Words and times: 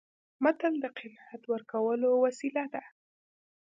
متل 0.43 0.73
د 0.83 0.85
قناعت 0.97 1.41
ورکولو 1.53 2.09
وسیله 2.23 2.63
ده 2.73 2.83